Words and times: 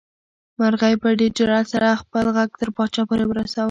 مرغۍ 0.59 0.93
په 1.01 1.07
ډېر 1.19 1.31
جرئت 1.37 1.65
سره 1.73 1.99
خپل 2.01 2.25
غږ 2.37 2.49
تر 2.59 2.69
پاچا 2.75 3.01
پورې 3.09 3.25
ورساوه. 3.27 3.59